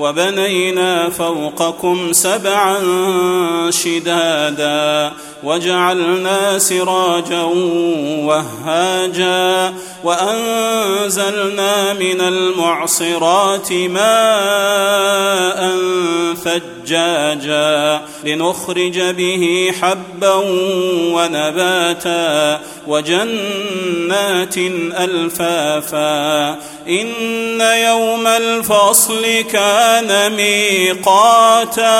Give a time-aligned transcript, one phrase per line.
[0.00, 2.76] وبنينا فوقكم سبعا
[3.70, 7.42] شدادا وجعلنا سراجا
[8.24, 9.74] وهاجا
[10.04, 14.00] وأنزلنا من المعصرات ماء
[16.44, 20.34] ثجاجا لنخرج به حبا
[21.14, 24.56] ونباتا وجنات
[24.98, 26.50] ألفافا
[26.88, 31.90] إن يوم الفصل كان ميقاتا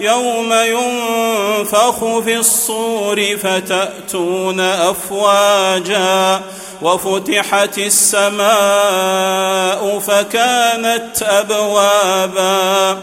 [0.00, 6.40] يوم ينفخ في الصور فتأتون أفواجا
[6.82, 8.46] وفتحت السماء
[9.98, 13.02] فكانت أبوابا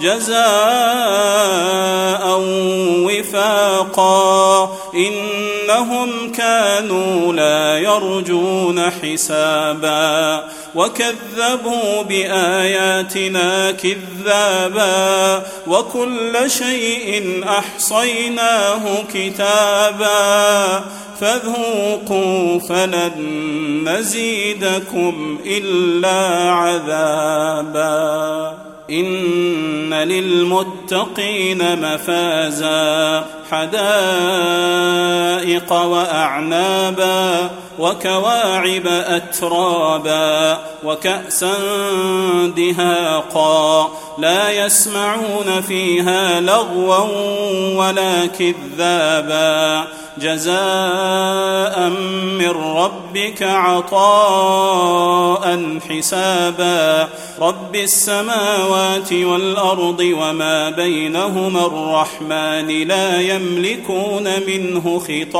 [0.00, 0.40] جزاء
[3.06, 10.44] وفاقا إنهم كانوا لا يرجون حسابا
[10.74, 20.84] وكذبوا بآياتنا كذابا وكل شيء أحصيناه كتابا
[21.20, 27.90] فذوقوا فلن نزيدكم إلا عذابا
[28.90, 33.26] إن للمتقين مفازا.
[33.50, 35.29] حدائق
[35.70, 41.54] وأعنابا وكواعب أترابا وكأسا
[42.56, 46.98] دهاقا لا يسمعون فيها لغوا
[47.76, 49.84] ولا كذابا
[50.18, 51.88] جزاء
[52.38, 54.98] من ربك عطاء
[55.88, 57.08] حسابا
[57.40, 65.39] رب السماوات والأرض وما بينهما الرحمن لا يملكون منه خطابا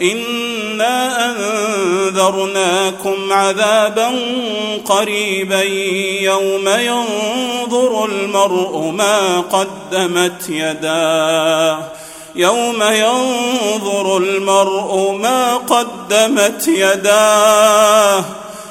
[0.00, 4.12] انا انذرناكم عذابا
[4.84, 5.62] قريبا
[6.22, 11.78] يوم ينظر المرء ما قدمت يداه
[12.34, 18.24] يوم ينظر المرء ما قدمت يداه